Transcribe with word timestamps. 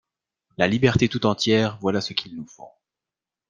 La 0.57 0.67
liberté 0.67 1.09
tout 1.09 1.27
entière, 1.27 1.77
voilà 1.79 2.01
ce 2.01 2.13
qu'il 2.13 2.35
nous 2.35 2.47
faut! 2.47 2.71